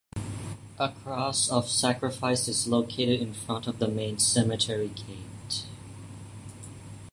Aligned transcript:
A 0.79 0.89
Cross 0.89 1.47
of 1.51 1.69
Sacrifice 1.69 2.47
is 2.47 2.65
located 2.67 3.21
in 3.21 3.35
front 3.35 3.67
of 3.67 3.77
the 3.77 3.87
main 3.87 4.17
cemetery 4.17 4.87
gate. 4.87 5.67